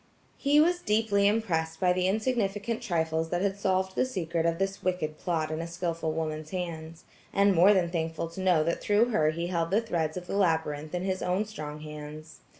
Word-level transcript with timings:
He 0.39 0.59
was 0.59 0.79
deeply 0.81 1.27
impressed 1.27 1.79
by 1.79 1.93
the 1.93 2.07
insignificant 2.07 2.81
trifles 2.81 3.29
that 3.29 3.43
had 3.43 3.55
solved 3.59 3.93
the 3.95 4.03
secret 4.03 4.47
of 4.47 4.57
this 4.57 4.81
wicked 4.81 5.19
plot, 5.19 5.51
in 5.51 5.61
a 5.61 5.67
skillful 5.67 6.11
woman's 6.11 6.49
hands, 6.49 7.03
and 7.31 7.53
more 7.53 7.71
than 7.71 7.91
thankful 7.91 8.27
to 8.29 8.41
know 8.41 8.63
that 8.63 8.81
through 8.81 9.09
her 9.09 9.29
he 9.29 9.45
held 9.45 9.69
the 9.69 9.79
threads 9.79 10.17
of 10.17 10.25
the 10.25 10.35
labyrinth 10.35 10.95
in 10.95 11.03
his 11.03 11.21
own 11.21 11.45
strong 11.45 11.81
hands. 11.81 12.39